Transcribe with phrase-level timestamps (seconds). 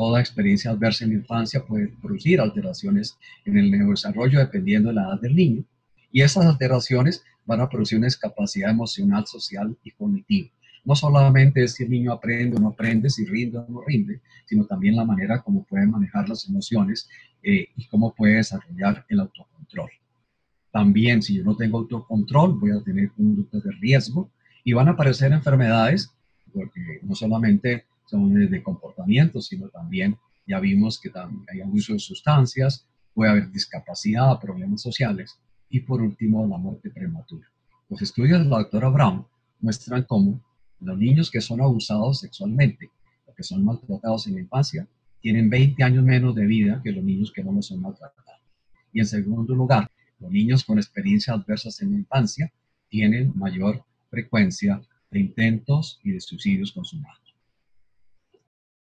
[0.00, 5.02] Toda experiencia adversa en la infancia puede producir alteraciones en el neurodesarrollo dependiendo de la
[5.02, 5.62] edad del niño.
[6.10, 10.48] Y esas alteraciones van a producir una discapacidad emocional, social y cognitiva.
[10.86, 14.22] No solamente es si el niño aprende o no aprende, si rinde o no rinde,
[14.46, 17.06] sino también la manera como puede manejar las emociones
[17.42, 19.90] eh, y cómo puede desarrollar el autocontrol.
[20.72, 24.30] También, si yo no tengo autocontrol, voy a tener conductas de riesgo
[24.64, 26.10] y van a aparecer enfermedades,
[26.54, 30.16] porque no solamente son de comportamiento, sino también
[30.46, 36.02] ya vimos que también hay abuso de sustancias, puede haber discapacidad, problemas sociales y por
[36.02, 37.48] último la muerte prematura.
[37.88, 39.26] Los estudios de la doctora Brown
[39.60, 40.40] muestran cómo
[40.80, 42.90] los niños que son abusados sexualmente
[43.26, 44.88] o que son maltratados en la infancia
[45.20, 48.40] tienen 20 años menos de vida que los niños que no lo son maltratados.
[48.92, 52.52] Y en segundo lugar, los niños con experiencias adversas en la infancia
[52.88, 57.29] tienen mayor frecuencia de intentos y de suicidios consumados.